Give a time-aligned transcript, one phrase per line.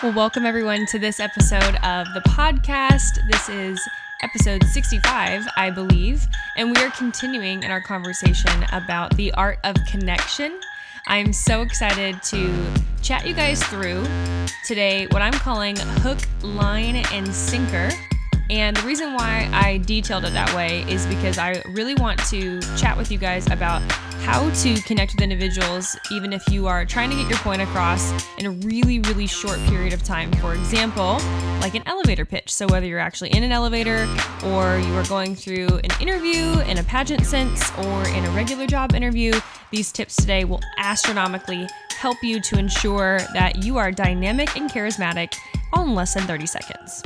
[0.00, 3.18] Well, welcome everyone to this episode of the podcast.
[3.28, 3.80] This is
[4.22, 6.24] episode 65, I believe,
[6.56, 10.60] and we are continuing in our conversation about the art of connection.
[11.08, 12.64] I'm so excited to
[13.02, 14.06] chat you guys through
[14.64, 17.90] today what I'm calling hook, line, and sinker.
[18.50, 22.60] And the reason why I detailed it that way is because I really want to
[22.78, 23.82] chat with you guys about
[24.22, 28.10] how to connect with individuals, even if you are trying to get your point across
[28.38, 30.32] in a really, really short period of time.
[30.32, 31.18] For example,
[31.60, 32.52] like an elevator pitch.
[32.52, 34.08] So, whether you're actually in an elevator
[34.44, 38.66] or you are going through an interview in a pageant sense or in a regular
[38.66, 39.32] job interview,
[39.70, 45.34] these tips today will astronomically help you to ensure that you are dynamic and charismatic
[45.72, 47.02] all in less than 30 seconds.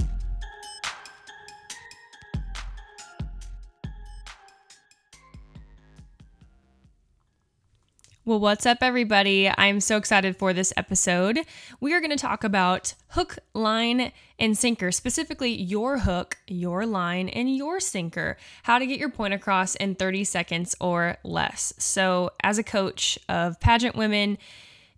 [8.24, 9.50] Well, what's up, everybody?
[9.50, 11.40] I'm so excited for this episode.
[11.80, 17.28] We are going to talk about hook, line, and sinker, specifically your hook, your line,
[17.28, 21.74] and your sinker, how to get your point across in 30 seconds or less.
[21.78, 24.38] So, as a coach of pageant women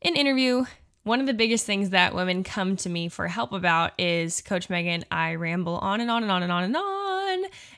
[0.02, 0.66] in interview,
[1.04, 4.68] one of the biggest things that women come to me for help about is Coach
[4.68, 7.23] Megan, I ramble on and on and on and on and on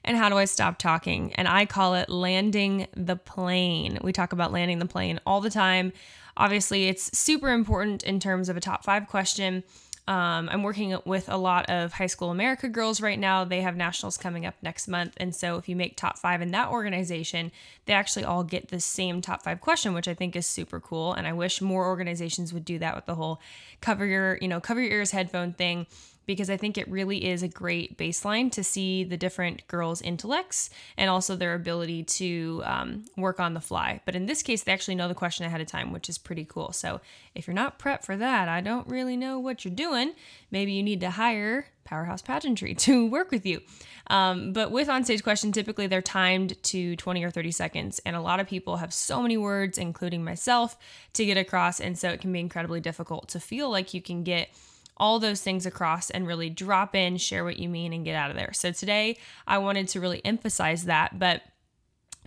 [0.04, 1.32] and how do I stop talking?
[1.34, 3.98] And I call it landing the plane.
[4.02, 5.92] We talk about landing the plane all the time.
[6.36, 9.64] Obviously, it's super important in terms of a top five question.
[10.08, 13.44] Um, I'm working with a lot of high school America girls right now.
[13.44, 15.14] They have nationals coming up next month.
[15.16, 17.50] And so, if you make top five in that organization,
[17.86, 21.12] they actually all get the same top five question, which I think is super cool.
[21.12, 23.40] And I wish more organizations would do that with the whole
[23.80, 25.86] cover your, you know, cover your ears headphone thing
[26.26, 30.70] because I think it really is a great baseline to see the different girls' intellects
[30.96, 34.00] and also their ability to um, work on the fly.
[34.04, 36.44] But in this case, they actually know the question ahead of time, which is pretty
[36.44, 36.72] cool.
[36.72, 37.00] So
[37.34, 40.14] if you're not prepped for that, I don't really know what you're doing.
[40.50, 43.62] Maybe you need to hire Powerhouse Pageantry to work with you.
[44.08, 48.00] Um, but with onstage questions, typically they're timed to 20 or 30 seconds.
[48.04, 50.76] And a lot of people have so many words, including myself,
[51.14, 51.80] to get across.
[51.80, 54.50] And so it can be incredibly difficult to feel like you can get
[54.96, 58.30] all those things across and really drop in, share what you mean, and get out
[58.30, 58.52] of there.
[58.52, 61.18] So today I wanted to really emphasize that.
[61.18, 61.42] But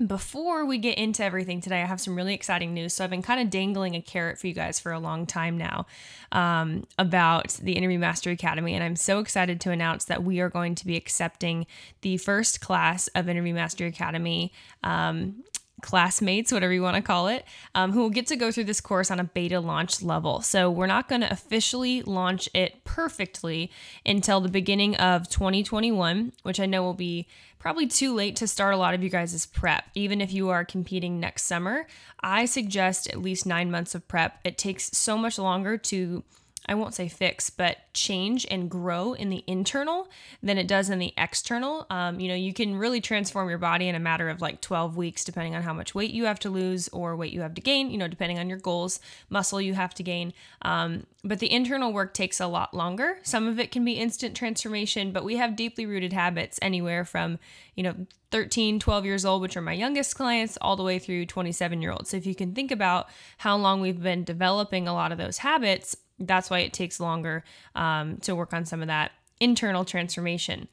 [0.05, 2.93] before we get into everything today, I have some really exciting news.
[2.93, 5.57] So I've been kind of dangling a carrot for you guys for a long time
[5.57, 5.87] now
[6.31, 10.49] um, about the Interview Mastery Academy, and I'm so excited to announce that we are
[10.49, 11.67] going to be accepting
[12.01, 14.53] the first class of Interview Mastery Academy
[14.83, 15.43] um,
[15.81, 17.45] classmates, whatever you want to call it,
[17.75, 20.41] um, who will get to go through this course on a beta launch level.
[20.41, 23.71] So we're not going to officially launch it perfectly
[24.05, 27.27] until the beginning of 2021, which I know will be
[27.59, 29.85] probably too late to start a lot of you guys' prep.
[29.93, 31.87] Even if you are competing next summer,
[32.21, 34.39] I suggest at least nine months of prep.
[34.43, 36.23] It takes so much longer to
[36.67, 40.09] I won't say fix, but change and grow in the internal
[40.43, 41.85] than it does in the external.
[41.89, 44.95] Um, you know, you can really transform your body in a matter of like 12
[44.97, 47.61] weeks, depending on how much weight you have to lose or weight you have to
[47.61, 48.99] gain, you know, depending on your goals,
[49.29, 50.33] muscle you have to gain.
[50.61, 53.19] Um, but the internal work takes a lot longer.
[53.23, 57.39] Some of it can be instant transformation, but we have deeply rooted habits anywhere from,
[57.75, 57.95] you know,
[58.31, 61.91] 13, 12 years old, which are my youngest clients, all the way through 27 year
[61.91, 62.11] olds.
[62.11, 63.09] So if you can think about
[63.39, 67.43] how long we've been developing a lot of those habits, that's why it takes longer
[67.75, 70.67] um, to work on some of that internal transformation.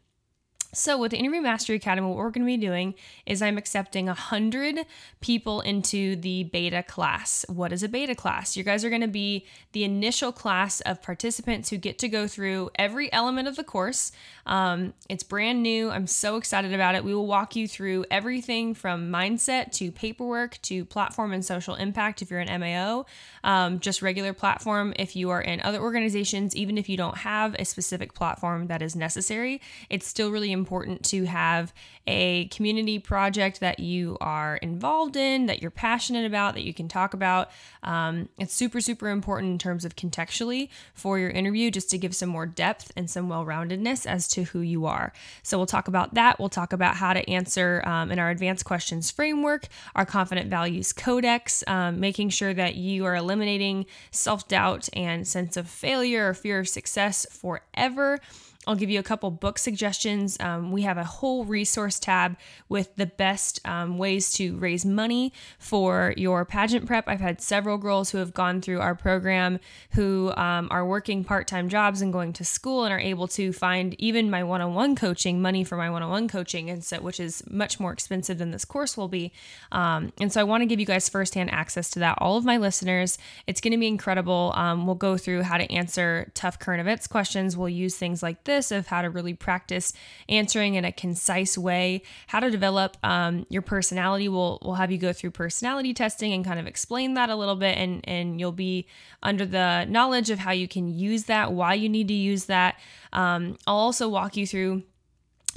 [0.78, 4.08] So, with the Interview Mastery Academy, what we're going to be doing is I'm accepting
[4.08, 4.84] 100
[5.22, 7.46] people into the beta class.
[7.48, 8.58] What is a beta class?
[8.58, 12.28] You guys are going to be the initial class of participants who get to go
[12.28, 14.12] through every element of the course.
[14.44, 15.88] Um, it's brand new.
[15.88, 17.02] I'm so excited about it.
[17.02, 22.20] We will walk you through everything from mindset to paperwork to platform and social impact
[22.20, 23.06] if you're an MAO,
[23.44, 27.56] um, just regular platform if you are in other organizations, even if you don't have
[27.58, 29.62] a specific platform that is necessary.
[29.88, 31.72] It's still really important important to have
[32.08, 36.88] a community project that you are involved in, that you're passionate about, that you can
[36.88, 37.50] talk about.
[37.84, 42.16] Um, it's super, super important in terms of contextually for your interview, just to give
[42.16, 45.12] some more depth and some well roundedness as to who you are.
[45.44, 46.40] So we'll talk about that.
[46.40, 50.92] We'll talk about how to answer um, in our advanced questions framework, our confident values
[50.92, 56.34] codex, um, making sure that you are eliminating self doubt and sense of failure or
[56.34, 58.18] fear of success forever
[58.66, 60.36] I'll give you a couple book suggestions.
[60.40, 62.36] Um, we have a whole resource tab
[62.68, 67.08] with the best um, ways to raise money for your pageant prep.
[67.08, 69.60] I've had several girls who have gone through our program
[69.92, 73.52] who um, are working part time jobs and going to school and are able to
[73.52, 76.84] find even my one on one coaching, money for my one on one coaching, and
[76.84, 79.32] so which is much more expensive than this course will be.
[79.70, 82.18] Um, and so I want to give you guys firsthand access to that.
[82.20, 83.16] All of my listeners,
[83.46, 84.52] it's going to be incredible.
[84.56, 87.56] Um, we'll go through how to answer tough current events questions.
[87.56, 89.92] We'll use things like this of how to really practice
[90.28, 94.28] answering in a concise way, how to develop um, your personality.
[94.28, 97.56] We'll we'll have you go through personality testing and kind of explain that a little
[97.56, 98.86] bit, and and you'll be
[99.22, 102.76] under the knowledge of how you can use that, why you need to use that.
[103.12, 104.82] Um, I'll also walk you through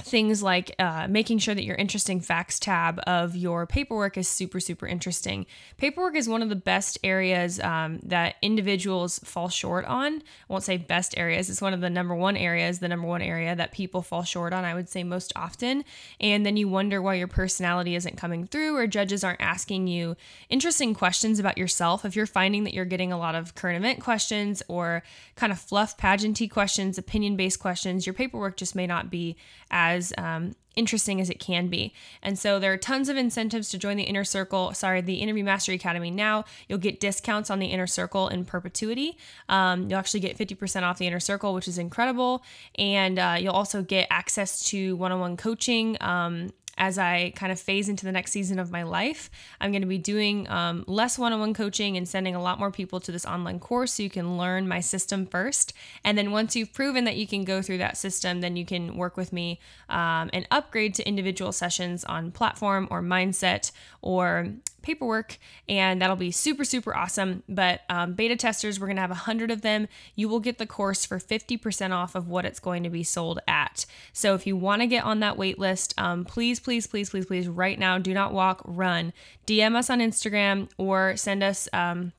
[0.02, 4.60] things like uh, making sure that your interesting facts tab of your paperwork is super
[4.60, 5.46] super interesting.
[5.76, 10.14] Paperwork is one of the best areas um, that individuals fall short on.
[10.14, 13.22] I won't say best areas it's one of the number one areas the number one
[13.22, 15.84] area that people fall short on i would say most often.
[16.20, 20.16] And then you wonder why your personality isn't coming through or judges aren't asking you
[20.48, 22.04] interesting questions about yourself.
[22.04, 25.02] If you're finding that you're getting a lot of current event questions or
[25.36, 29.36] kind of fluff pageanty questions opinion based questions your paperwork just may not be
[29.70, 31.92] as um, interesting as it can be.
[32.22, 35.44] And so there are tons of incentives to join the Inner Circle, sorry, the Interview
[35.44, 36.44] Mastery Academy now.
[36.68, 39.18] You'll get discounts on the Inner Circle in perpetuity.
[39.48, 42.42] Um, you'll actually get 50% off the Inner Circle, which is incredible.
[42.76, 45.96] And uh, you'll also get access to one on one coaching.
[46.00, 49.30] Um, as I kind of phase into the next season of my life.
[49.60, 52.58] I'm going to be doing um, less one on one coaching and sending a lot
[52.58, 55.72] more people to this online course so you can learn my system first.
[56.04, 58.96] And then once you've proven that you can go through that system, then you can
[58.96, 63.72] work with me um, and upgrade to individual sessions on platform or mindset
[64.02, 64.48] or
[64.82, 65.38] paperwork,
[65.68, 67.42] and that'll be super, super awesome.
[67.48, 69.88] But um, beta testers, we're gonna have a hundred of them.
[70.14, 73.40] You will get the course for 50% off of what it's going to be sold
[73.48, 73.86] at.
[74.12, 77.48] So if you wanna get on that wait list, um, please, please, please, please, please,
[77.48, 79.12] right now, do not walk, run.
[79.46, 82.12] DM us on Instagram or send us um,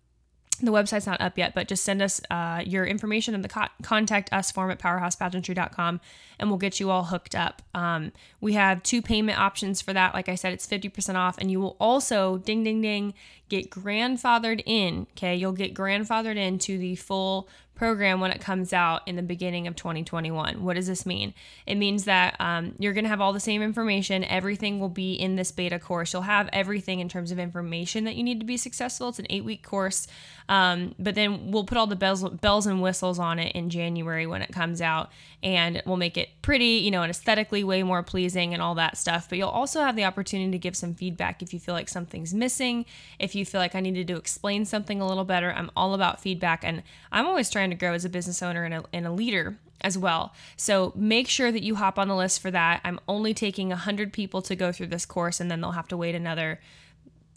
[0.65, 3.67] the website's not up yet, but just send us uh, your information in the co-
[3.81, 5.99] contact us form at powerhousepageantry.com
[6.39, 7.61] and we'll get you all hooked up.
[7.75, 8.11] Um,
[8.41, 10.13] we have two payment options for that.
[10.13, 13.13] Like I said, it's 50% off, and you will also, ding, ding, ding,
[13.47, 15.07] get grandfathered in.
[15.11, 17.47] Okay, you'll get grandfathered into the full
[17.81, 20.63] program when it comes out in the beginning of 2021.
[20.63, 21.33] What does this mean?
[21.65, 24.23] It means that um, you're going to have all the same information.
[24.23, 26.13] Everything will be in this beta course.
[26.13, 29.09] You'll have everything in terms of information that you need to be successful.
[29.09, 30.05] It's an eight week course.
[30.51, 34.27] Um, but then we'll put all the bells, bells and whistles on it in January
[34.27, 35.09] when it comes out,
[35.41, 38.97] and we'll make it pretty, you know, and aesthetically way more pleasing and all that
[38.97, 39.29] stuff.
[39.29, 42.33] But you'll also have the opportunity to give some feedback if you feel like something's
[42.33, 42.85] missing,
[43.17, 45.53] if you feel like I needed to explain something a little better.
[45.53, 46.83] I'm all about feedback, and
[47.13, 49.97] I'm always trying to grow as a business owner and a, and a leader as
[49.97, 50.33] well.
[50.57, 52.81] So make sure that you hop on the list for that.
[52.83, 55.97] I'm only taking 100 people to go through this course, and then they'll have to
[55.97, 56.59] wait another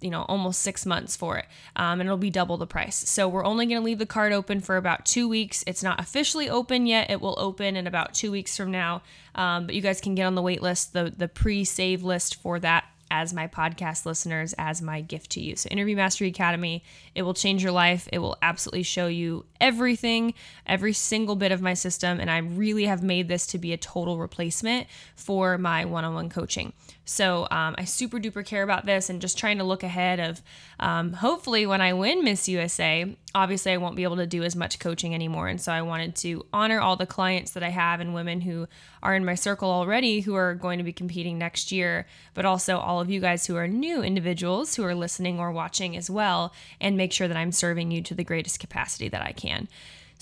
[0.01, 1.47] you know almost six months for it
[1.77, 4.33] um, and it'll be double the price so we're only going to leave the card
[4.33, 8.15] open for about two weeks it's not officially open yet it will open in about
[8.15, 9.03] two weeks from now
[9.35, 12.59] um, but you guys can get on the wait list the, the pre-save list for
[12.59, 15.55] that as my podcast listeners as my gift to you.
[15.55, 16.83] So, Interview Mastery Academy,
[17.15, 18.09] it will change your life.
[18.13, 20.35] It will absolutely show you everything,
[20.67, 22.19] every single bit of my system.
[22.19, 26.15] And I really have made this to be a total replacement for my one on
[26.15, 26.73] one coaching.
[27.05, 30.41] So, um, I super duper care about this and just trying to look ahead of
[30.81, 34.57] um, hopefully when I win Miss USA, obviously I won't be able to do as
[34.57, 35.49] much coaching anymore.
[35.49, 38.67] And so I wanted to honor all the clients that I have and women who
[39.03, 42.79] are in my circle already who are going to be competing next year, but also
[42.79, 46.55] all of you guys who are new individuals who are listening or watching as well,
[46.81, 49.69] and make sure that I'm serving you to the greatest capacity that I can.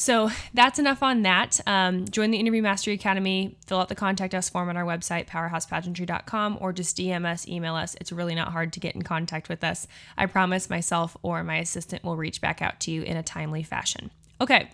[0.03, 1.61] So that's enough on that.
[1.65, 5.29] Um, join the Interview Mastery Academy, fill out the contact us form on our website,
[5.29, 7.95] powerhousepageantry.com, or just DM us, email us.
[8.01, 9.87] It's really not hard to get in contact with us.
[10.19, 13.63] I promise myself or my assistant will reach back out to you in a timely
[13.63, 14.11] fashion.
[14.41, 14.71] Okay.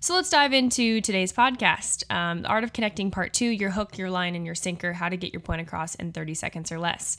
[0.00, 3.98] So let's dive into today's podcast um, The Art of Connecting Part Two Your Hook,
[3.98, 6.78] Your Line, and Your Sinker How to Get Your Point Across in 30 Seconds or
[6.78, 7.18] Less.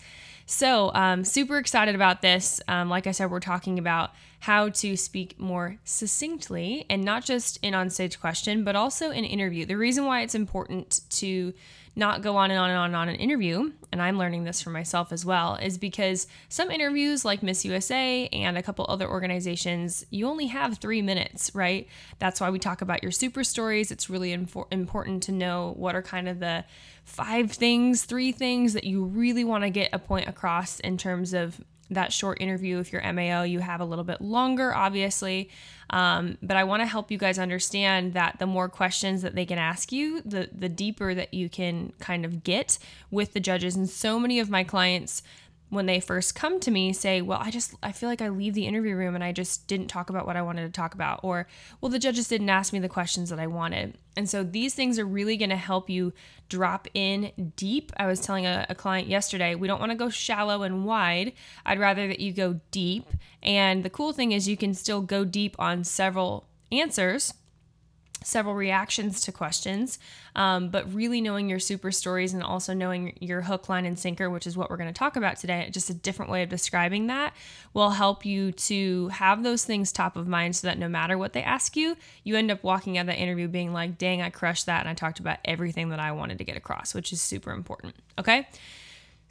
[0.52, 2.60] So, um, super excited about this.
[2.68, 7.60] Um, like I said, we're talking about how to speak more succinctly and not just
[7.62, 9.68] in on stage question, but also in interview.
[9.68, 11.54] The reason why it's important to
[12.00, 14.62] not go on and on and on and on an interview, and I'm learning this
[14.62, 19.08] for myself as well, is because some interviews like Miss USA and a couple other
[19.08, 21.88] organizations, you only have three minutes, right?
[22.18, 23.92] That's why we talk about your super stories.
[23.92, 26.66] It's really infor- important to know what are kind of the
[27.04, 31.34] five things, three things that you really want to get a point across in terms
[31.34, 31.60] of
[31.90, 32.80] that short interview.
[32.80, 35.50] If you're MAO, you have a little bit longer, obviously.
[35.90, 39.46] Um, but I want to help you guys understand that the more questions that they
[39.46, 42.78] can ask you, the the deeper that you can kind of get
[43.10, 43.76] with the judges.
[43.76, 45.24] And so many of my clients
[45.70, 48.54] when they first come to me say, Well, I just, I feel like I leave
[48.54, 51.20] the interview room and I just didn't talk about what I wanted to talk about.
[51.24, 51.48] Or,
[51.80, 53.98] Well, the judges didn't ask me the questions that I wanted.
[54.16, 56.14] And so these things are really going to help you
[56.50, 57.92] drop in deep.
[57.98, 61.34] I was telling a, a client yesterday, we don't want to go shallow and wide.
[61.66, 63.08] I'd rather that you go deep.
[63.44, 67.34] And the cool thing is, you can still go deep on several answers
[68.24, 70.00] several reactions to questions,
[70.36, 74.30] um, but really knowing your super stories and also knowing your hook, line, and sinker,
[74.30, 77.08] which is what we're going to talk about today, just a different way of describing
[77.08, 77.34] that,
[77.74, 81.34] will help you to have those things top of mind so that no matter what
[81.34, 84.30] they ask you, you end up walking out of that interview being like, dang, I
[84.30, 84.82] crushed that.
[84.82, 87.96] And I talked about everything that I wanted to get across, which is super important.
[88.18, 88.48] Okay.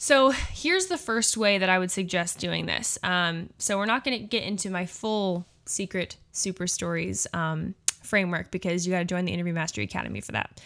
[0.00, 2.98] So here's the first way that I would suggest doing this.
[3.02, 8.50] Um, so we're not going to get into my full secret super stories um, framework
[8.50, 10.60] because you got to join the Interview Mastery Academy for that.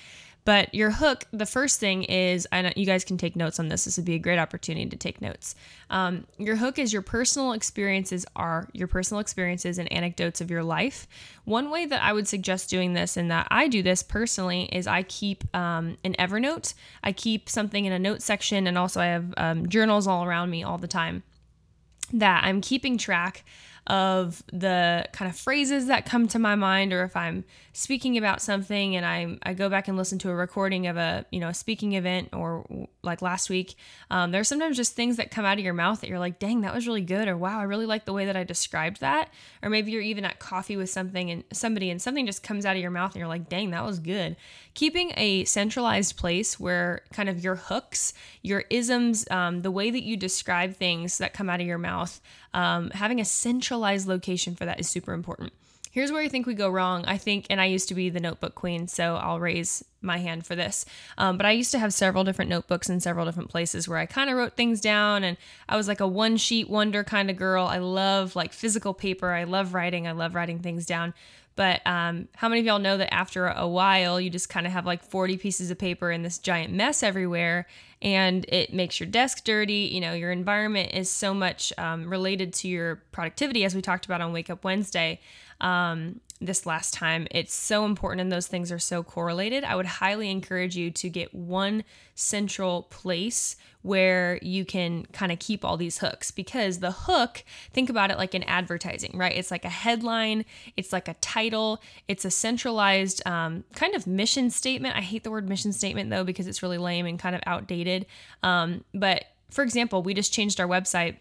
[0.44, 3.84] But your hook, the first thing is, and you guys can take notes on this.
[3.84, 5.54] This would be a great opportunity to take notes.
[5.88, 10.64] Um, your hook is your personal experiences are your personal experiences and anecdotes of your
[10.64, 11.06] life.
[11.44, 14.88] One way that I would suggest doing this, and that I do this personally, is
[14.88, 16.74] I keep um, an Evernote.
[17.04, 20.50] I keep something in a note section, and also I have um, journals all around
[20.50, 21.22] me all the time
[22.12, 23.44] that I'm keeping track
[23.88, 28.40] of the kind of phrases that come to my mind or if I'm speaking about
[28.40, 31.48] something and I I go back and listen to a recording of a you know
[31.48, 33.74] a speaking event or like last week
[34.08, 36.60] um, there's sometimes just things that come out of your mouth that you're like dang
[36.60, 39.30] that was really good or wow I really like the way that I described that.
[39.62, 42.76] Or maybe you're even at coffee with something and somebody and something just comes out
[42.76, 44.36] of your mouth and you're like dang that was good.
[44.74, 48.12] Keeping a centralized place where kind of your hooks
[48.42, 52.20] your isms um, the way that you describe things that come out of your mouth
[52.54, 55.52] um, having a centralized location for that is super important
[55.92, 57.04] Here's where I think we go wrong.
[57.04, 60.46] I think, and I used to be the notebook queen, so I'll raise my hand
[60.46, 60.86] for this.
[61.18, 64.06] Um, but I used to have several different notebooks in several different places where I
[64.06, 65.36] kind of wrote things down, and
[65.68, 67.66] I was like a one sheet wonder kind of girl.
[67.66, 69.32] I love like physical paper.
[69.32, 70.08] I love writing.
[70.08, 71.12] I love writing things down.
[71.56, 74.72] But um, how many of y'all know that after a while, you just kind of
[74.72, 77.66] have like 40 pieces of paper and this giant mess everywhere,
[78.00, 79.90] and it makes your desk dirty?
[79.92, 84.06] You know, your environment is so much um, related to your productivity, as we talked
[84.06, 85.20] about on Wake Up Wednesday
[85.62, 87.26] um, this last time.
[87.30, 89.64] It's so important, and those things are so correlated.
[89.64, 95.38] I would highly encourage you to get one central place where you can kind of
[95.38, 99.36] keep all these hooks because the hook, think about it like in advertising, right?
[99.36, 100.44] It's like a headline,
[100.76, 104.96] it's like a title, it's a centralized um, kind of mission statement.
[104.96, 108.06] I hate the word mission statement though because it's really lame and kind of outdated.
[108.42, 111.16] Um, but for example, we just changed our website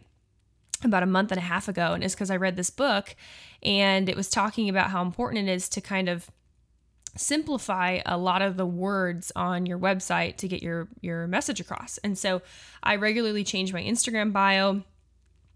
[0.86, 3.16] about a month and a half ago, and it's because I read this book
[3.64, 6.30] and it was talking about how important it is to kind of
[7.16, 11.98] simplify a lot of the words on your website to get your your message across.
[12.00, 12.42] And so
[12.84, 14.84] I regularly change my Instagram bio.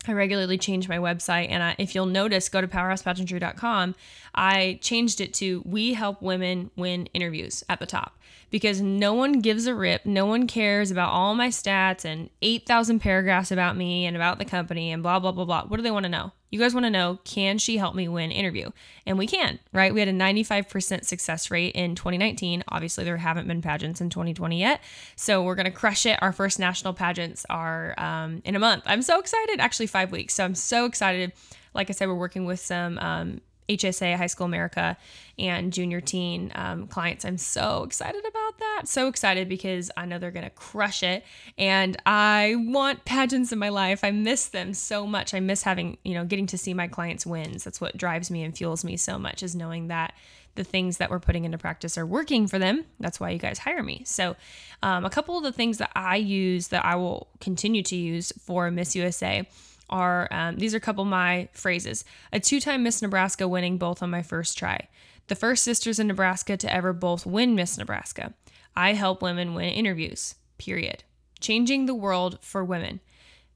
[0.07, 3.95] I regularly change my website, and I, if you'll notice, go to powerhousepageantry.com.
[4.33, 8.17] I changed it to "We help women win interviews" at the top
[8.49, 10.05] because no one gives a rip.
[10.05, 14.45] No one cares about all my stats and 8,000 paragraphs about me and about the
[14.45, 15.65] company and blah, blah, blah, blah.
[15.65, 16.31] What do they want to know?
[16.55, 18.69] You guys want to know, can she help me win interview?
[19.05, 19.93] And we can, right?
[19.93, 22.63] We had a 95% success rate in 2019.
[22.69, 24.79] Obviously, there haven't been pageants in 2020 yet.
[25.17, 26.17] So we're going to crush it.
[26.21, 28.83] Our first national pageants are um, in a month.
[28.85, 29.59] I'm so excited.
[29.59, 30.33] Actually, five weeks.
[30.33, 31.33] So I'm so excited.
[31.73, 34.97] Like I said, we're working with some um, HSA, High School America,
[35.37, 37.25] and junior teen um, clients.
[37.25, 38.83] I'm so excited about that.
[38.85, 41.23] So excited because I know they're going to crush it.
[41.57, 44.03] And I want pageants in my life.
[44.03, 45.33] I miss them so much.
[45.33, 47.63] I miss having, you know, getting to see my clients' wins.
[47.63, 50.13] That's what drives me and fuels me so much is knowing that
[50.55, 52.85] the things that we're putting into practice are working for them.
[52.99, 54.03] That's why you guys hire me.
[54.05, 54.35] So,
[54.81, 58.31] um, a couple of the things that I use that I will continue to use
[58.39, 59.47] for Miss USA
[59.89, 62.05] are um, these are a couple of my phrases.
[62.33, 64.87] A two time Miss Nebraska winning both on my first try.
[65.27, 68.33] The first sisters in Nebraska to ever both win Miss Nebraska.
[68.75, 71.03] I help women win interviews, period.
[71.39, 72.99] Changing the world for women.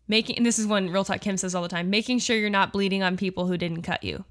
[0.08, 2.74] Making, this is one Real Talk Kim says all the time, making sure you're not
[2.74, 4.26] bleeding on people who didn't cut you.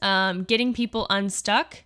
[0.00, 1.78] Um, getting people unstuck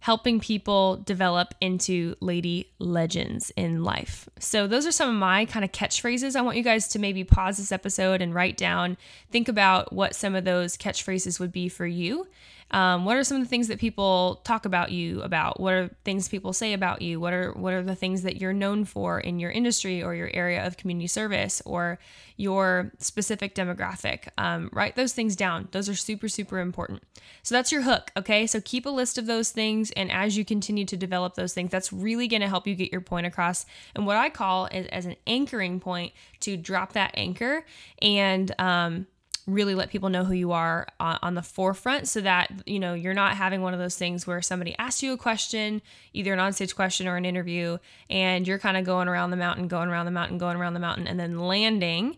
[0.00, 4.28] helping people develop into lady legends in life.
[4.38, 6.36] So, those are some of my kind of catchphrases.
[6.36, 8.96] I want you guys to maybe pause this episode and write down,
[9.30, 12.26] think about what some of those catchphrases would be for you.
[12.70, 15.58] Um, what are some of the things that people talk about you about?
[15.58, 17.18] What are things people say about you?
[17.18, 20.30] What are what are the things that you're known for in your industry or your
[20.34, 21.98] area of community service or
[22.36, 24.28] your specific demographic?
[24.36, 25.68] Um, write those things down.
[25.72, 27.02] Those are super super important.
[27.42, 28.10] So that's your hook.
[28.16, 31.54] Okay, so keep a list of those things, and as you continue to develop those
[31.54, 33.64] things, that's really going to help you get your point across.
[33.94, 37.64] And what I call is, as an anchoring point to drop that anchor
[38.02, 39.06] and um,
[39.48, 42.92] really let people know who you are on, on, the forefront so that you know
[42.92, 45.80] you're not having one of those things where somebody asks you a question
[46.12, 47.78] either an onstage question or an interview
[48.10, 50.80] and you're kind of going around the mountain going around the mountain going around the
[50.80, 52.16] mountain and then landing.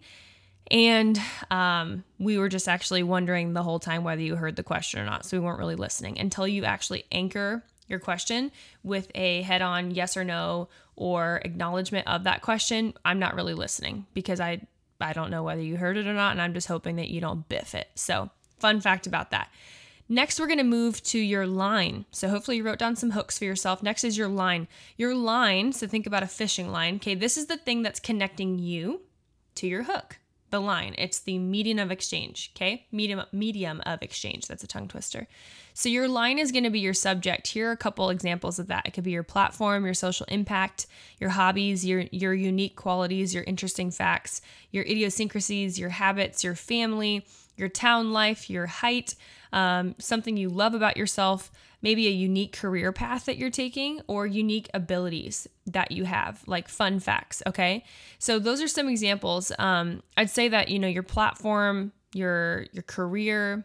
[0.72, 1.20] And
[1.50, 5.04] um, we were just actually wondering the whole time whether you heard the question or
[5.04, 9.62] not so we weren't really listening until you actually anchor your question with a head
[9.62, 12.94] on yes or no or acknowledgement of that question.
[13.04, 14.60] I'm not really listening because i
[15.02, 17.21] I don't know whether you heard it or not, and I'm just hoping that you
[17.21, 17.88] don't biff it.
[17.95, 19.50] So, fun fact about that.
[20.09, 22.04] Next, we're going to move to your line.
[22.11, 23.83] So, hopefully, you wrote down some hooks for yourself.
[23.83, 24.69] Next is your line.
[24.97, 26.97] Your line, so think about a fishing line.
[26.97, 29.02] Okay, this is the thing that's connecting you
[29.57, 30.19] to your hook
[30.50, 30.95] the line.
[30.99, 32.87] It's the medium of exchange, okay?
[32.92, 34.47] Medium medium of exchange.
[34.47, 35.26] That's a tongue twister.
[35.75, 37.49] So your line is going to be your subject.
[37.49, 38.87] Here are a couple examples of that.
[38.87, 40.87] It could be your platform, your social impact,
[41.19, 44.40] your hobbies, your your unique qualities, your interesting facts,
[44.71, 47.26] your idiosyncrasies, your habits, your family,
[47.57, 49.14] your town life, your height,
[49.52, 51.50] um, something you love about yourself,
[51.82, 56.68] maybe a unique career path that you're taking or unique abilities that you have, like
[56.68, 57.42] fun facts.
[57.46, 57.84] Okay.
[58.18, 59.52] So those are some examples.
[59.58, 63.64] Um, I'd say that, you know, your platform, your, your career,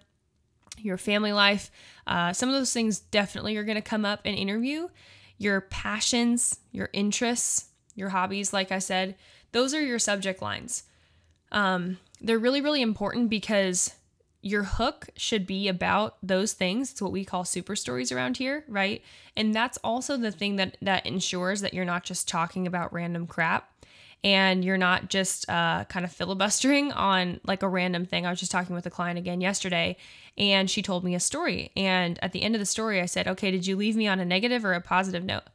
[0.77, 1.72] your family life,
[2.07, 4.88] uh, some of those things definitely are going to come up in interview.
[5.38, 9.15] Your passions, your interests, your hobbies, like I said,
[9.51, 10.84] those are your subject lines.
[11.51, 13.93] Um, they're really, really important because
[14.45, 16.91] your hook should be about those things.
[16.91, 19.01] It's what we call super stories around here, right?
[19.35, 23.25] And that's also the thing that that ensures that you're not just talking about random
[23.25, 23.71] crap
[24.23, 28.27] and you're not just uh, kind of filibustering on like a random thing.
[28.27, 29.97] I was just talking with a client again yesterday,
[30.37, 31.71] and she told me a story.
[31.75, 34.19] And at the end of the story, I said, "Okay, did you leave me on
[34.19, 35.45] a negative or a positive note?"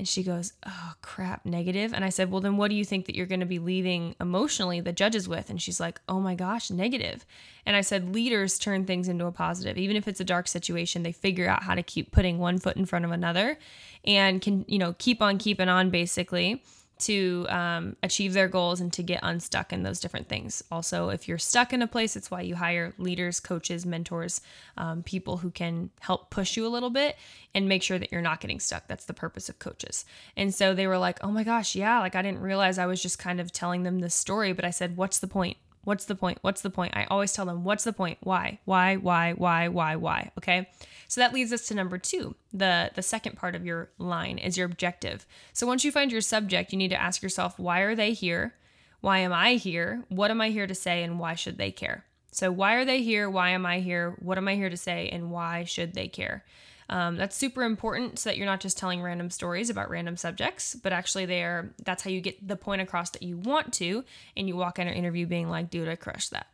[0.00, 1.92] And she goes, Oh, crap, negative.
[1.92, 4.16] And I said, Well, then what do you think that you're going to be leaving
[4.18, 5.50] emotionally the judges with?
[5.50, 7.26] And she's like, Oh my gosh, negative.
[7.66, 9.76] And I said, Leaders turn things into a positive.
[9.76, 12.78] Even if it's a dark situation, they figure out how to keep putting one foot
[12.78, 13.58] in front of another
[14.06, 16.62] and can, you know, keep on keeping on basically
[17.00, 20.62] to um, achieve their goals and to get unstuck in those different things.
[20.70, 24.40] Also, if you're stuck in a place, it's why you hire leaders, coaches, mentors,
[24.76, 27.16] um, people who can help push you a little bit
[27.54, 28.86] and make sure that you're not getting stuck.
[28.86, 30.04] That's the purpose of coaches.
[30.36, 33.02] And so they were like, oh my gosh, yeah, like I didn't realize I was
[33.02, 35.56] just kind of telling them this story, but I said, what's the point?
[35.82, 36.38] What's the point?
[36.42, 36.96] What's the point?
[36.96, 38.18] I always tell them, what's the point?
[38.22, 38.60] Why?
[38.66, 38.96] Why?
[38.96, 39.32] Why?
[39.32, 39.68] Why?
[39.68, 39.96] Why?
[39.96, 40.30] Why?
[40.36, 40.68] Okay.
[41.08, 42.36] So that leads us to number two.
[42.52, 45.26] The the second part of your line is your objective.
[45.52, 48.54] So once you find your subject, you need to ask yourself, why are they here?
[49.00, 50.04] Why am I here?
[50.08, 51.02] What am I here to say?
[51.02, 52.04] And why should they care?
[52.30, 53.28] So why are they here?
[53.28, 54.16] Why am I here?
[54.20, 55.08] What am I here to say?
[55.08, 56.44] And why should they care?
[56.90, 60.74] Um, that's super important so that you're not just telling random stories about random subjects,
[60.74, 64.04] but actually they are that's how you get the point across that you want to,
[64.36, 66.48] and you walk in an interview being like, dude, I crushed that.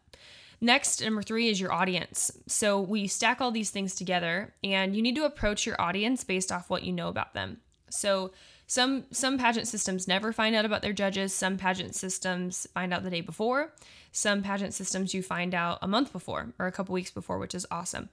[0.60, 2.30] Next, number three is your audience.
[2.46, 6.52] So we stack all these things together, and you need to approach your audience based
[6.52, 7.62] off what you know about them.
[7.88, 8.32] So
[8.66, 11.32] some some pageant systems never find out about their judges.
[11.32, 13.72] Some pageant systems find out the day before.
[14.12, 17.54] Some pageant systems you find out a month before or a couple weeks before, which
[17.54, 18.10] is awesome.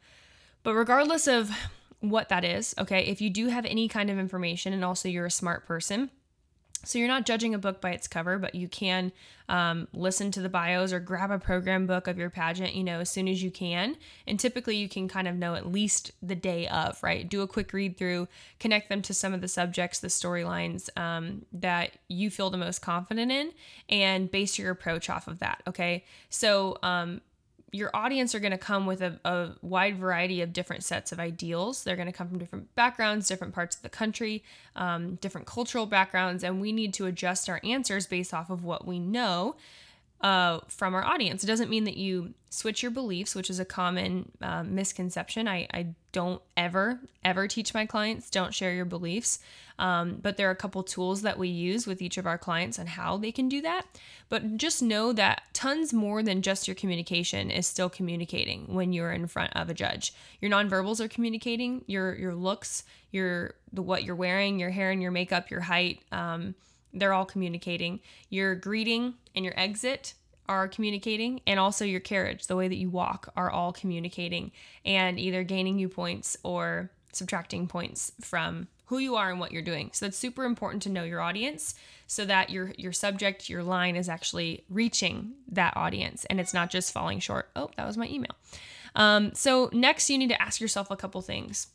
[0.63, 1.51] But regardless of
[2.10, 5.26] what that is, okay, if you do have any kind of information and also you're
[5.26, 6.10] a smart person,
[6.86, 9.13] so you're not judging a book by its cover, but you can
[9.48, 13.00] um, listen to the bios or grab a program book of your pageant, you know,
[13.00, 13.96] as soon as you can.
[14.28, 17.28] And typically you can kind of know at least the day of, right?
[17.28, 18.28] Do a quick read through,
[18.60, 22.82] connect them to some of the subjects, the storylines um, that you feel the most
[22.82, 23.52] confident in,
[23.88, 26.04] and base your approach off of that, okay?
[26.30, 27.22] So, um,
[27.73, 31.19] your audience are going to come with a, a, wide variety of different sets of
[31.19, 31.83] ideals.
[31.83, 34.43] They're going to come from different backgrounds, different parts of the country,
[34.75, 38.86] um, different cultural backgrounds, and we need to adjust our answers based off of what
[38.86, 39.55] we know
[40.23, 41.43] uh, from our audience.
[41.43, 45.47] It doesn't mean that you switch your beliefs, which is a common uh, misconception.
[45.47, 49.39] I, I don't ever, ever teach my clients, don't share your beliefs.
[49.79, 52.77] Um, but there are a couple tools that we use with each of our clients
[52.79, 53.83] on how they can do that.
[54.29, 59.12] But just know that tons more than just your communication is still communicating when you're
[59.12, 60.13] in front of a judge.
[60.39, 65.01] Your nonverbals are communicating, your your looks, your the what you're wearing, your hair and
[65.01, 66.01] your makeup, your height.
[66.12, 66.53] Um,
[66.93, 67.99] they're all communicating.
[68.29, 70.13] Your greeting and your exit
[70.47, 74.51] are communicating and also your carriage, the way that you walk, are all communicating
[74.86, 79.62] and either gaining you points or subtracting points from who you are and what you're
[79.62, 79.89] doing.
[79.93, 81.75] So that's super important to know your audience
[82.06, 86.69] so that your your subject, your line is actually reaching that audience and it's not
[86.69, 87.49] just falling short.
[87.56, 88.36] Oh, that was my email.
[88.95, 91.67] Um, so next, you need to ask yourself a couple things.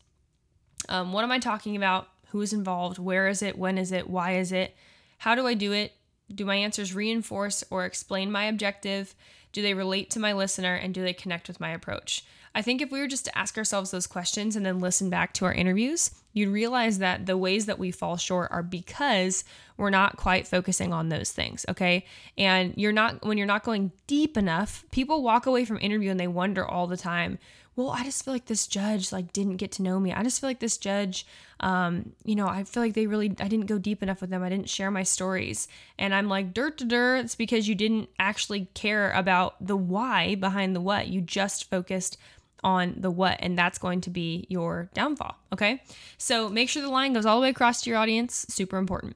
[0.88, 2.09] Um, what am I talking about?
[2.28, 2.98] Who is involved?
[2.98, 3.59] Where is it?
[3.59, 4.09] When is it?
[4.09, 4.76] Why is it?
[5.18, 5.92] How do I do it?
[6.33, 9.14] Do my answers reinforce or explain my objective?
[9.52, 12.24] Do they relate to my listener and do they connect with my approach?
[12.54, 15.33] I think if we were just to ask ourselves those questions and then listen back
[15.35, 19.44] to our interviews, you'd realize that the ways that we fall short are because
[19.76, 22.04] we're not quite focusing on those things, okay?
[22.37, 26.18] And you're not when you're not going deep enough, people walk away from interview and
[26.18, 27.38] they wonder all the time,
[27.79, 30.12] well, I just feel like this judge like didn't get to know me.
[30.12, 31.25] I just feel like this judge,
[31.61, 34.43] um, you know, I feel like they really, I didn't go deep enough with them.
[34.43, 35.69] I didn't share my stories.
[35.97, 37.19] And I'm like, dirt to dirt.
[37.19, 41.07] It's because you didn't actually care about the why behind the what.
[41.07, 42.19] You just focused
[42.64, 45.37] on the what, and that's going to be your downfall.
[45.53, 45.81] Okay.
[46.17, 48.45] So make sure the line goes all the way across to your audience.
[48.49, 49.14] Super important.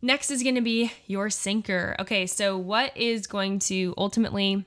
[0.00, 1.94] Next is going to be your sinker.
[1.98, 2.26] Okay.
[2.26, 4.64] So what is going to ultimately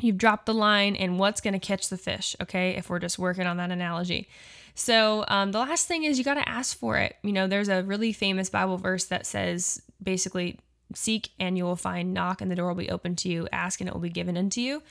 [0.00, 3.18] you've dropped the line and what's going to catch the fish okay if we're just
[3.18, 4.28] working on that analogy.
[4.74, 7.16] So um, the last thing is you got to ask for it.
[7.22, 10.58] You know there's a really famous bible verse that says basically
[10.94, 13.80] seek and you will find knock and the door will be open to you ask
[13.80, 14.82] and it will be given unto you.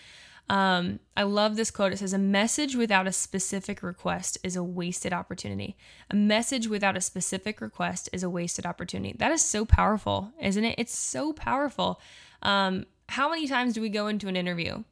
[0.47, 1.91] Um, i love this quote.
[1.91, 5.75] It says a message without a specific request is a wasted opportunity.
[6.11, 9.15] A message without a specific request is a wasted opportunity.
[9.17, 10.75] That is so powerful isn't it?
[10.77, 12.01] It's so powerful.
[12.41, 14.83] Um, how many times do we go into an interview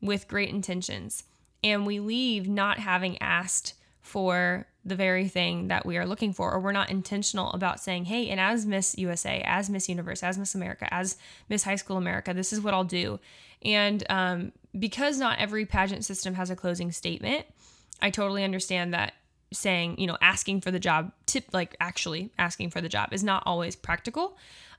[0.00, 1.24] with great intentions
[1.62, 6.52] and we leave not having asked for the very thing that we are looking for,
[6.52, 10.38] or we're not intentional about saying, hey, and as Miss USA, as Miss Universe, as
[10.38, 11.16] Miss America, as
[11.48, 13.18] Miss High School America, this is what I'll do.
[13.64, 17.46] And um, because not every pageant system has a closing statement,
[18.00, 19.14] I totally understand that
[19.52, 23.22] saying, you know, asking for the job, tip like actually asking for the job is
[23.22, 24.36] not always practical.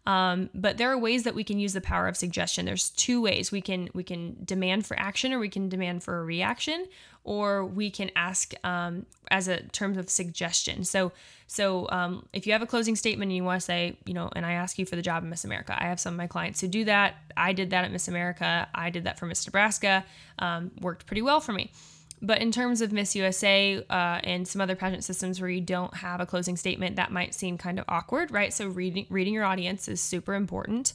[0.08, 2.66] Um, but there are ways that we can use the power of suggestion.
[2.66, 6.20] There's two ways we can we can demand for action, or we can demand for
[6.20, 6.88] a reaction,
[7.26, 10.86] or we can ask um, as a terms of suggestion.
[10.86, 11.12] So
[11.46, 14.30] so um, if you have a closing statement and you want to say, you know,
[14.34, 16.28] and I ask you for the job in Miss America, I have some of my
[16.28, 17.16] clients who do that.
[17.36, 18.70] I did that at Miss America.
[18.74, 20.06] I did that for Miss Nebraska.
[20.40, 21.72] Um, worked pretty well for me.
[22.22, 25.94] But in terms of Miss USA uh, and some other pageant systems where you don't
[25.96, 28.52] have a closing statement, that might seem kind of awkward, right?
[28.52, 30.94] So reading reading your audience is super important.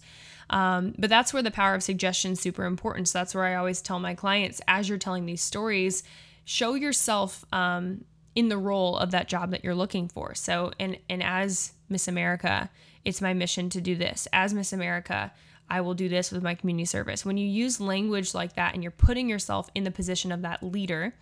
[0.51, 3.09] Um, but that's where the power of suggestion is super important.
[3.09, 6.03] So that's where I always tell my clients, as you're telling these stories,
[6.45, 8.05] show yourself um,
[8.35, 10.35] in the role of that job that you're looking for.
[10.35, 12.69] So and and as Miss America,
[13.05, 14.27] it's my mission to do this.
[14.33, 15.33] As Miss America,
[15.71, 17.25] I will do this with my community service.
[17.25, 20.63] When you use language like that and you're putting yourself in the position of that
[20.63, 21.15] leader,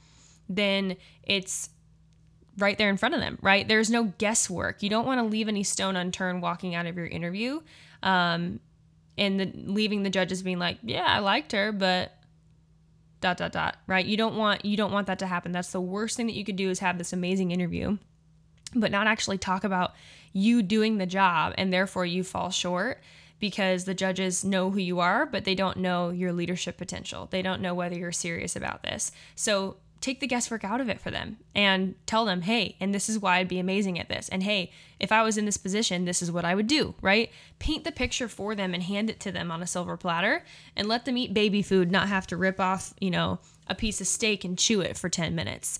[0.49, 1.71] then it's
[2.59, 3.67] right there in front of them, right?
[3.67, 4.83] There's no guesswork.
[4.83, 7.61] You don't want to leave any stone unturned walking out of your interview
[8.03, 8.61] um,
[9.17, 12.13] and the, leaving the judges being like, yeah, I liked her, but
[13.21, 15.81] dot dot dot right you don't want you don't want that to happen that's the
[15.81, 17.97] worst thing that you could do is have this amazing interview
[18.75, 19.93] but not actually talk about
[20.33, 23.01] you doing the job and therefore you fall short
[23.41, 27.27] because the judges know who you are, but they don't know your leadership potential.
[27.31, 29.11] They don't know whether you're serious about this.
[29.35, 33.09] So take the guesswork out of it for them and tell them, hey, and this
[33.09, 34.29] is why I'd be amazing at this.
[34.29, 37.31] And hey, if I was in this position, this is what I would do, right?
[37.59, 40.45] Paint the picture for them and hand it to them on a silver platter
[40.77, 44.01] and let them eat baby food, not have to rip off, you know, a piece
[44.01, 45.79] of steak and chew it for 10 minutes.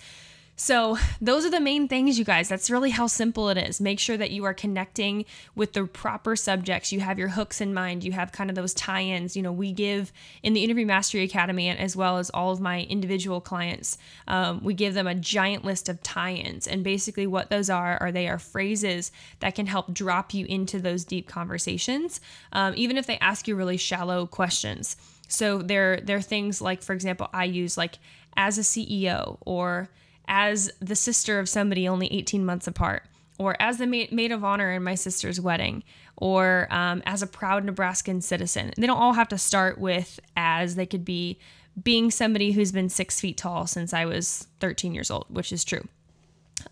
[0.63, 2.47] So, those are the main things, you guys.
[2.47, 3.81] That's really how simple it is.
[3.81, 6.93] Make sure that you are connecting with the proper subjects.
[6.93, 8.05] You have your hooks in mind.
[8.05, 9.35] You have kind of those tie ins.
[9.35, 12.83] You know, we give in the Interview Mastery Academy, as well as all of my
[12.83, 13.97] individual clients,
[14.29, 16.67] um, we give them a giant list of tie ins.
[16.67, 20.79] And basically, what those are, are they are phrases that can help drop you into
[20.79, 22.21] those deep conversations,
[22.53, 24.99] um, even if they ask you really shallow questions.
[25.27, 27.99] So, they're, they're things like, for example, I use like
[28.37, 29.89] as a CEO or
[30.31, 33.03] as the sister of somebody only 18 months apart,
[33.39, 35.83] or as the maid of honor in my sister's wedding,
[36.17, 38.73] or um, as a proud Nebraskan citizen.
[38.77, 41.39] They don't all have to start with as, they could be
[41.83, 45.65] being somebody who's been six feet tall since I was 13 years old, which is
[45.65, 45.87] true.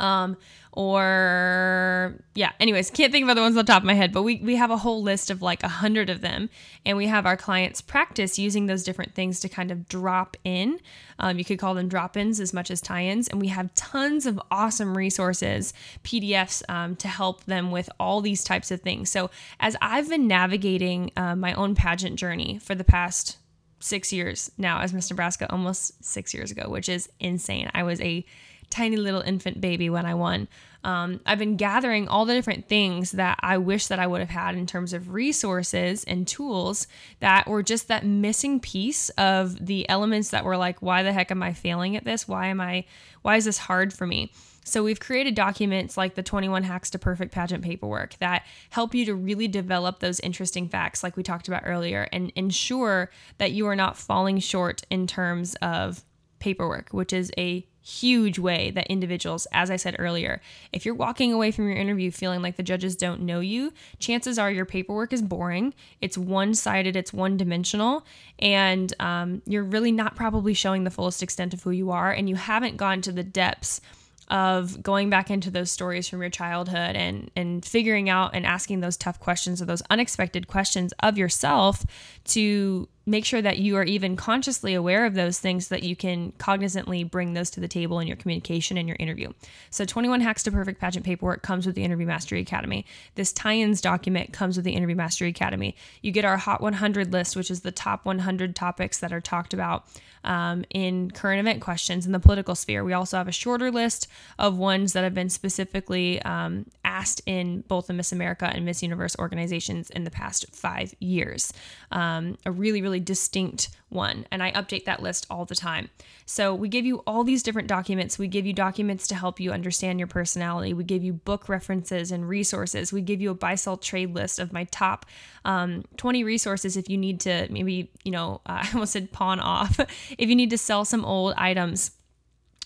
[0.01, 0.37] Um,
[0.73, 4.23] or yeah, anyways, can't think of other ones on the top of my head, but
[4.23, 6.51] we, we have a whole list of like a hundred of them.
[6.87, 10.79] And we have our clients practice using those different things to kind of drop in.
[11.19, 13.27] Um, you could call them drop ins as much as tie ins.
[13.27, 15.75] And we have tons of awesome resources,
[16.05, 19.11] PDFs um, to help them with all these types of things.
[19.11, 23.39] So as I've been navigating uh, my own pageant journey for the past
[23.81, 27.71] six years now as Miss Nebraska, almost six years ago, which is insane.
[27.75, 28.25] I was a
[28.71, 30.49] tiny little infant baby when I won.
[30.85, 34.31] Um, I've been gathering all the different things that I wish that I would have
[34.31, 36.87] had in terms of resources and tools
[37.21, 41.31] that were just that missing piece of the elements that were like, why the heck
[41.31, 42.29] am I failing at this?
[42.29, 42.85] Why am I,
[43.23, 44.31] why is this hard for me?
[44.65, 49.07] So we've created documents like the 21 hacks to perfect pageant paperwork that help you
[49.07, 53.67] to really develop those interesting facts like we talked about earlier and ensure that you
[53.67, 56.05] are not falling short in terms of
[56.39, 60.41] paperwork, which is a huge way that individuals, as I said earlier,
[60.73, 64.39] if you're walking away from your interview feeling like the judges don't know you, chances
[64.39, 68.05] are your paperwork is boring, it's one sided, it's one dimensional,
[68.39, 72.29] and um, you're really not probably showing the fullest extent of who you are, and
[72.29, 73.81] you haven't gone to the depths
[74.29, 78.81] of going back into those stories from your childhood and and figuring out and asking
[78.81, 81.87] those tough questions or those unexpected questions of yourself
[82.25, 85.97] to make sure that you are even consciously aware of those things so that you
[85.97, 89.33] can cognizantly bring those to the table in your communication and your interview.
[89.71, 92.85] So 21 Hacks to Perfect Pageant Paperwork comes with the Interview Mastery Academy.
[93.15, 95.75] This tie-ins document comes with the Interview Mastery Academy.
[96.03, 99.55] You get our Hot 100 list, which is the top 100 topics that are talked
[99.55, 99.87] about
[100.25, 102.85] um, in current event questions in the political sphere.
[102.85, 107.63] We also have a shorter list of ones that have been specifically um, asked in
[107.63, 111.53] both the Miss America and Miss Universe organizations in the past five years.
[111.93, 114.27] Um, a really, really distinct one.
[114.31, 115.89] And I update that list all the time.
[116.27, 118.19] So we give you all these different documents.
[118.19, 120.75] We give you documents to help you understand your personality.
[120.75, 122.93] We give you book references and resources.
[122.93, 125.07] We give you a buy sell trade list of my top
[125.45, 129.41] um, 20 resources if you need to maybe, you know, uh, I almost said pawn
[129.41, 129.81] off,
[130.19, 131.93] if you need to sell some old items.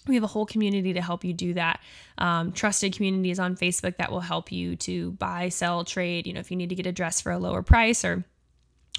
[0.09, 1.79] We have a whole community to help you do that.
[2.19, 6.27] Um, trusted communities on Facebook that will help you to buy, sell, trade.
[6.27, 8.25] You know, if you need to get a dress for a lower price or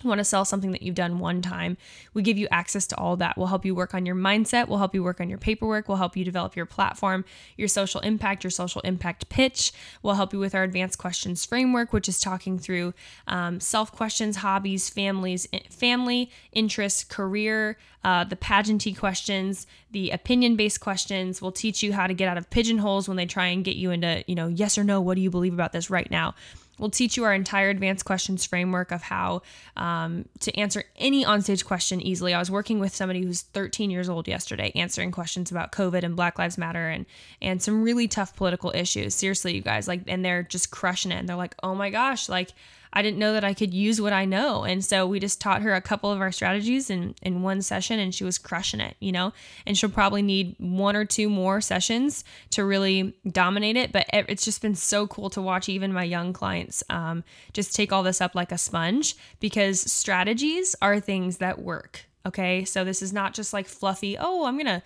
[0.03, 1.77] want to sell something that you've done one time,
[2.13, 3.38] we give you access to all that.
[3.38, 5.97] We'll help you work on your mindset, we'll help you work on your paperwork, we'll
[5.97, 7.25] help you develop your platform,
[7.58, 9.71] your social impact, your social impact pitch.
[10.01, 12.93] We'll help you with our advanced questions framework, which is talking through
[13.27, 20.82] um, self questions, hobbies, families, family, interests, career, uh, the pageanty questions, the opinion based
[20.82, 21.41] questions.
[21.41, 23.91] We'll teach you how to get out of pigeonholes when they try and get you
[23.91, 26.36] into, you know, yes or no, what do you believe about this right now?
[26.79, 29.43] We'll teach you our entire advanced questions framework of how
[29.77, 32.33] um, to answer any onstage question easily.
[32.33, 36.15] I was working with somebody who's 13 years old yesterday, answering questions about COVID and
[36.15, 37.05] Black Lives Matter and
[37.41, 39.13] and some really tough political issues.
[39.13, 41.15] Seriously, you guys, like, and they're just crushing it.
[41.15, 42.49] And they're like, oh my gosh, like
[42.93, 44.63] I didn't know that I could use what I know.
[44.63, 47.99] And so we just taught her a couple of our strategies in, in one session
[47.99, 49.34] and she was crushing it, you know?
[49.65, 53.91] And she'll probably need one or two more sessions to really dominate it.
[53.91, 57.91] But it's just been so cool to watch even my young clients um, just take
[57.91, 62.06] all this up like a sponge because strategies are things that work.
[62.25, 62.63] Okay.
[62.63, 64.84] So this is not just like fluffy, oh, I'm going to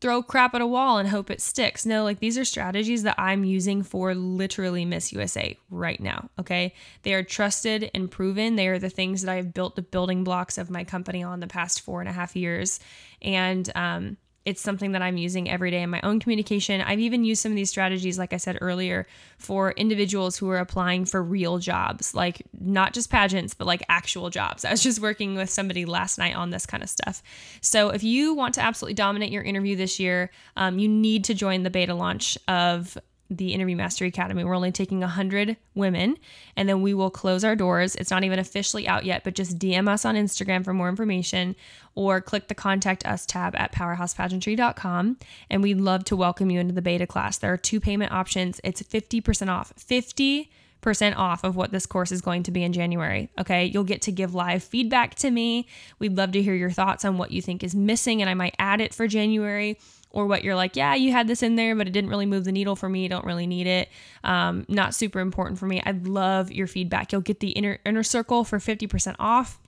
[0.00, 1.86] throw crap at a wall and hope it sticks.
[1.86, 6.28] No, like these are strategies that I'm using for literally Miss USA right now.
[6.38, 6.74] Okay.
[7.02, 8.56] They are trusted and proven.
[8.56, 11.46] They are the things that I've built the building blocks of my company on the
[11.46, 12.80] past four and a half years.
[13.22, 16.80] And um, it's something that I'm using every day in my own communication.
[16.80, 19.06] I've even used some of these strategies, like I said earlier,
[19.38, 24.30] for individuals who are applying for real jobs, like not just pageants, but like actual
[24.30, 24.64] jobs.
[24.64, 27.24] I was just working with somebody last night on this kind of stuff.
[27.60, 31.34] So if you want to absolutely dominate your interview this year, um, you need to
[31.34, 32.96] join the beta launch of
[33.30, 34.44] the Interview Mastery Academy.
[34.44, 36.16] We're only taking 100 women
[36.56, 37.96] and then we will close our doors.
[37.96, 41.56] It's not even officially out yet, but just DM us on Instagram for more information
[41.94, 45.16] or click the contact us tab at powerhousepageantry.com
[45.50, 47.38] and we'd love to welcome you into the beta class.
[47.38, 48.60] There are two payment options.
[48.62, 49.72] It's 50% off.
[49.76, 50.50] 50
[50.86, 53.28] percent off of what this course is going to be in January.
[53.40, 55.66] Okay, you'll get to give live feedback to me.
[55.98, 58.54] We'd love to hear your thoughts on what you think is missing, and I might
[58.60, 59.80] add it for January
[60.16, 62.44] or what you're like, yeah, you had this in there, but it didn't really move
[62.44, 63.06] the needle for me.
[63.06, 63.90] Don't really need it.
[64.24, 65.82] Um, not super important for me.
[65.84, 67.12] I'd love your feedback.
[67.12, 69.60] You'll get the inner inner circle for 50% off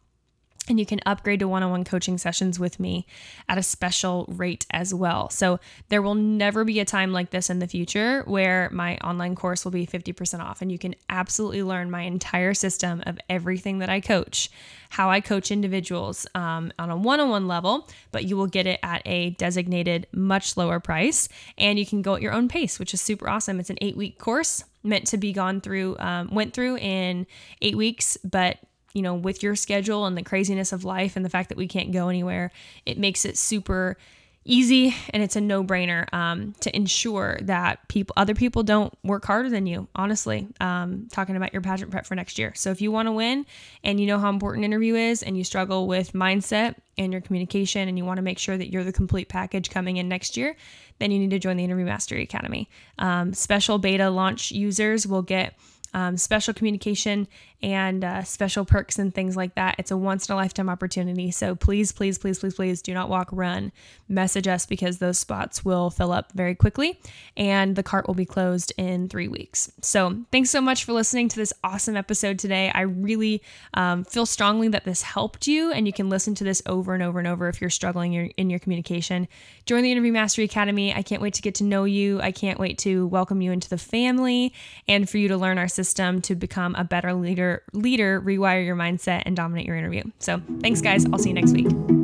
[0.70, 3.06] and you can upgrade to one on one coaching sessions with me
[3.48, 5.30] at a special rate as well.
[5.30, 9.34] So, there will never be a time like this in the future where my online
[9.34, 13.78] course will be 50% off, and you can absolutely learn my entire system of everything
[13.78, 14.50] that I coach,
[14.90, 18.66] how I coach individuals um, on a one on one level, but you will get
[18.66, 22.78] it at a designated, much lower price, and you can go at your own pace,
[22.78, 23.60] which is super awesome.
[23.60, 27.26] It's an eight week course meant to be gone through, um, went through in
[27.60, 28.58] eight weeks, but
[28.98, 31.68] you know, with your schedule and the craziness of life and the fact that we
[31.68, 32.50] can't go anywhere,
[32.84, 33.96] it makes it super
[34.44, 39.48] easy and it's a no-brainer um, to ensure that people other people don't work harder
[39.48, 40.48] than you honestly.
[40.58, 42.52] Um, talking about your pageant prep for next year.
[42.56, 43.46] So if you want to win
[43.84, 47.88] and you know how important interview is and you struggle with mindset and your communication
[47.88, 50.56] and you want to make sure that you're the complete package coming in next year
[50.98, 52.68] then you need to join the interview mastery academy.
[52.98, 55.54] Um, special beta launch users will get
[55.94, 57.28] um, special communication
[57.62, 59.74] and uh, special perks and things like that.
[59.78, 61.30] It's a once in a lifetime opportunity.
[61.30, 63.72] So please, please, please, please, please do not walk, run.
[64.08, 67.00] Message us because those spots will fill up very quickly
[67.36, 69.72] and the cart will be closed in three weeks.
[69.82, 72.70] So thanks so much for listening to this awesome episode today.
[72.72, 73.42] I really
[73.74, 77.02] um, feel strongly that this helped you and you can listen to this over and
[77.02, 79.26] over and over if you're struggling in your communication.
[79.66, 80.94] Join the Interview Mastery Academy.
[80.94, 82.20] I can't wait to get to know you.
[82.20, 84.54] I can't wait to welcome you into the family
[84.86, 88.76] and for you to learn our system to become a better leader leader, rewire your
[88.76, 90.02] mindset, and dominate your interview.
[90.18, 91.06] So, thanks, guys.
[91.06, 91.97] I'll see you next week.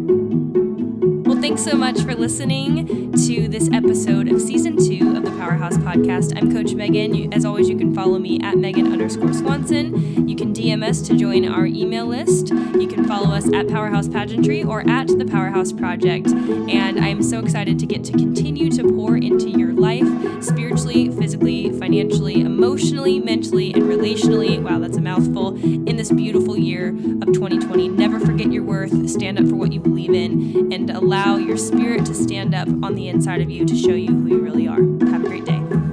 [1.44, 6.34] Thanks so much for listening to this episode of season two of the Powerhouse Podcast.
[6.34, 7.34] I'm Coach Megan.
[7.34, 10.26] as always, you can follow me at Megan underscore Swanson.
[10.26, 12.48] You can DM us to join our email list.
[12.48, 16.28] You can follow us at Powerhouse Pageantry or at the Powerhouse Project.
[16.28, 21.78] And I'm so excited to get to continue to pour into your life spiritually, physically,
[21.78, 24.62] financially, emotionally, mentally, and relationally.
[24.62, 25.56] Wow, that's a mouthful.
[25.62, 29.80] In this beautiful year of 2020, never forget your worth, stand up for what you
[29.80, 30.88] believe in, and
[31.34, 34.28] allow your spirit to stand up on the inside of you to show you who
[34.28, 34.80] you really are.
[35.10, 35.83] Have a great day.